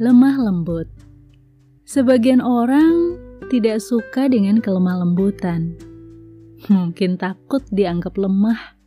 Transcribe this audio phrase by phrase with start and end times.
[0.00, 0.88] lemah lembut.
[1.84, 3.20] Sebagian orang
[3.52, 5.76] tidak suka dengan kelemah lembutan.
[6.72, 8.80] Mungkin takut dianggap lemah.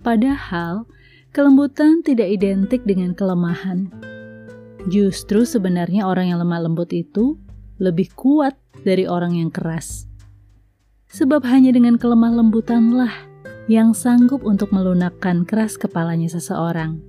[0.00, 0.88] Padahal,
[1.36, 3.92] kelembutan tidak identik dengan kelemahan.
[4.88, 7.36] Justru sebenarnya orang yang lemah lembut itu
[7.76, 10.08] lebih kuat dari orang yang keras.
[11.12, 13.12] Sebab hanya dengan kelemah lembutanlah
[13.68, 17.04] yang sanggup untuk melunakkan keras kepalanya seseorang.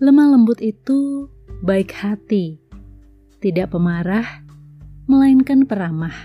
[0.00, 1.28] Lemah lembut itu
[1.60, 2.56] baik hati,
[3.44, 4.24] tidak pemarah,
[5.04, 6.16] melainkan peramah.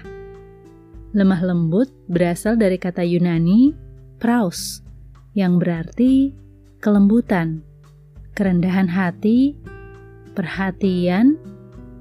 [1.12, 3.76] Lemah lembut berasal dari kata Yunani
[4.16, 4.80] praus,
[5.36, 6.32] yang berarti
[6.80, 7.68] kelembutan,
[8.32, 9.60] kerendahan hati,
[10.32, 11.36] perhatian,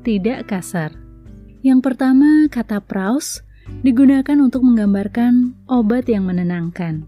[0.07, 0.95] tidak kasar.
[1.67, 3.43] Yang pertama, kata praus
[3.83, 7.03] digunakan untuk menggambarkan obat yang menenangkan.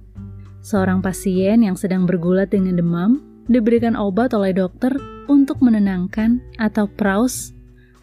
[0.59, 7.53] Seorang pasien yang sedang bergulat dengan demam diberikan obat oleh dokter untuk menenangkan atau praus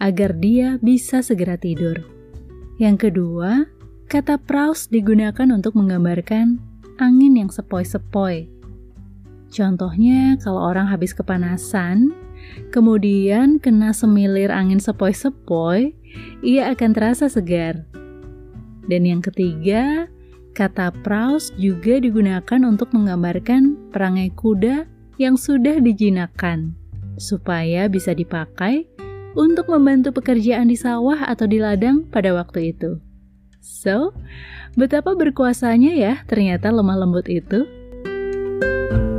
[0.04, 2.00] agar dia bisa segera tidur.
[2.78, 3.68] Yang kedua,
[4.12, 6.60] kata praus digunakan untuk menggambarkan
[7.00, 8.50] angin yang sepoi-sepoi.
[9.54, 12.12] Contohnya, kalau orang habis kepanasan,
[12.74, 15.94] kemudian kena semilir angin sepoi-sepoi,
[16.42, 17.86] ia akan terasa segar.
[18.90, 20.10] Dan yang ketiga,
[20.58, 24.90] kata praus juga digunakan untuk menggambarkan perangai kuda
[25.22, 26.74] yang sudah dijinakkan,
[27.18, 28.88] supaya bisa dipakai
[29.34, 33.02] untuk membantu pekerjaan di sawah atau di ladang pada waktu itu.
[33.64, 34.14] So,
[34.76, 37.66] betapa berkuasanya ya ternyata lemah lembut itu.
[38.04, 39.13] thank you